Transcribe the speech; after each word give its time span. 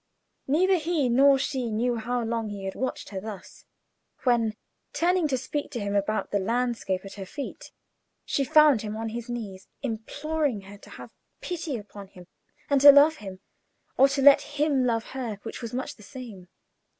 Neither 0.47 0.77
he 0.77 1.09
nor 1.09 1.37
she 1.37 1.69
knew 1.69 1.97
how 1.97 2.23
long 2.23 2.49
he 2.49 2.65
had 2.65 2.73
watched 2.73 3.09
her 3.09 3.19
thus, 3.21 3.65
when, 4.23 4.55
turning 4.93 5.27
to 5.27 5.37
speak 5.37 5.69
to 5.73 5.79
him 5.79 5.95
about 5.95 6.31
the 6.31 6.39
landscape 6.39 7.05
at 7.05 7.13
her 7.13 7.25
feet, 7.27 7.71
she 8.25 8.43
found 8.43 8.81
him 8.81 8.97
on 8.97 9.09
his 9.09 9.29
knees 9.29 9.67
imploring 9.83 10.61
her 10.61 10.79
to 10.79 10.89
have 10.89 11.13
pity 11.39 11.77
upon 11.77 12.07
him, 12.07 12.25
and 12.67 12.81
to 12.81 12.91
love 12.91 13.17
him, 13.17 13.41
or 13.95 14.07
to 14.07 14.23
let 14.23 14.41
him 14.41 14.85
love 14.87 15.03
her, 15.11 15.35
which 15.43 15.61
was 15.61 15.71
much 15.71 15.95
the 15.95 16.01
same. 16.01 16.47